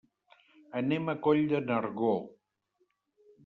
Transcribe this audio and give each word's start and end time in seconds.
Anem 0.79 1.11
a 1.13 1.15
Coll 1.27 1.43
de 1.53 1.61
Nargó. 1.67 2.17